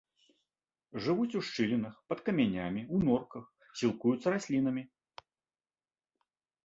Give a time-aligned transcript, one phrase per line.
[1.07, 3.45] Жывуць у шчылінах, пад камянямі, у норках,
[3.83, 4.89] сілкуюцца раслінамі.